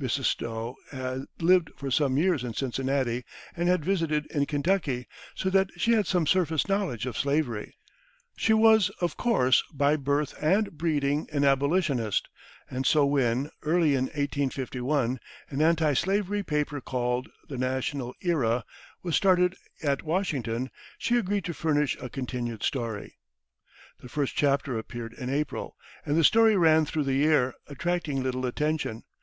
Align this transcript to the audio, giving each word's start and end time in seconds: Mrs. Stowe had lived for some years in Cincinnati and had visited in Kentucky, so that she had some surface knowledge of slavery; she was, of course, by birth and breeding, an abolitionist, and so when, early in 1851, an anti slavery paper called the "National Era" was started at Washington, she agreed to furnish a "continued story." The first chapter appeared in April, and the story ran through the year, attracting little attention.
Mrs. 0.00 0.24
Stowe 0.24 0.74
had 0.90 1.24
lived 1.38 1.68
for 1.76 1.90
some 1.90 2.16
years 2.16 2.42
in 2.42 2.54
Cincinnati 2.54 3.26
and 3.54 3.68
had 3.68 3.84
visited 3.84 4.24
in 4.28 4.46
Kentucky, 4.46 5.06
so 5.34 5.50
that 5.50 5.68
she 5.76 5.92
had 5.92 6.06
some 6.06 6.26
surface 6.26 6.66
knowledge 6.66 7.04
of 7.04 7.18
slavery; 7.18 7.76
she 8.38 8.54
was, 8.54 8.88
of 9.02 9.18
course, 9.18 9.62
by 9.74 9.96
birth 9.96 10.32
and 10.42 10.78
breeding, 10.78 11.28
an 11.30 11.44
abolitionist, 11.44 12.26
and 12.70 12.86
so 12.86 13.04
when, 13.04 13.50
early 13.64 13.90
in 13.94 14.04
1851, 14.04 15.20
an 15.50 15.60
anti 15.60 15.92
slavery 15.92 16.42
paper 16.42 16.80
called 16.80 17.28
the 17.50 17.58
"National 17.58 18.14
Era" 18.22 18.64
was 19.02 19.14
started 19.14 19.56
at 19.82 20.02
Washington, 20.02 20.70
she 20.96 21.18
agreed 21.18 21.44
to 21.44 21.52
furnish 21.52 21.98
a 22.00 22.08
"continued 22.08 22.62
story." 22.62 23.18
The 24.00 24.08
first 24.08 24.36
chapter 24.36 24.78
appeared 24.78 25.12
in 25.12 25.28
April, 25.28 25.76
and 26.06 26.16
the 26.16 26.24
story 26.24 26.56
ran 26.56 26.86
through 26.86 27.04
the 27.04 27.12
year, 27.12 27.52
attracting 27.68 28.22
little 28.22 28.46
attention. 28.46 29.02